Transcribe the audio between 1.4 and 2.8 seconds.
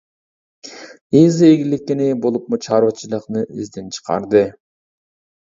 ئىگىلىكىنى، بولۇپمۇ